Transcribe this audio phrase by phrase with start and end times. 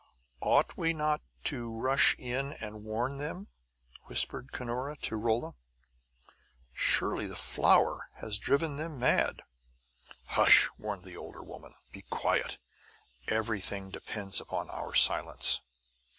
[0.39, 3.49] "Ought we not to rush in and warn them?"
[4.05, 5.53] whispered Cunora to Rolla.
[6.73, 9.43] "Surely the flower hath driven them mad!"
[10.29, 11.75] "Hush!" warned the older woman.
[11.91, 12.57] "Be quiet!
[13.27, 15.61] Everything depends upon our silence!"